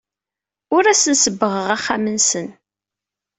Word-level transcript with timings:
Ur 0.75 0.83
asen-sebbɣeɣ 0.85 1.65
axxam-nsen. 1.75 2.47